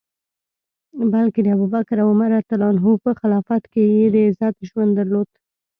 بلکه 1.13 1.39
د 1.41 1.47
ابوبکر 1.55 1.97
او 2.03 2.07
عمر 2.13 2.29
رض 2.33 2.95
په 3.05 3.11
خلافت 3.19 3.63
کي 3.73 3.83
یې 3.97 4.05
د 4.13 4.15
عزت 4.27 4.55
ژوند 4.69 4.91
درلود. 4.99 5.29